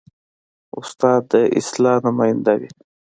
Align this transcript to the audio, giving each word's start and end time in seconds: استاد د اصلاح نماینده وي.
استاد 0.79 1.21
د 1.31 1.33
اصلاح 1.59 1.97
نماینده 2.05 2.53
وي. 2.59 2.69